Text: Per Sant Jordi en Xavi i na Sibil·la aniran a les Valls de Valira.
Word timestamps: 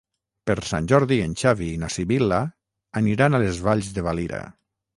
Per 0.51 0.53
Sant 0.69 0.87
Jordi 0.91 1.19
en 1.25 1.35
Xavi 1.41 1.67
i 1.75 1.75
na 1.83 1.91
Sibil·la 1.97 2.41
aniran 3.05 3.37
a 3.37 3.43
les 3.47 3.63
Valls 3.69 3.95
de 3.99 4.09
Valira. 4.09 4.45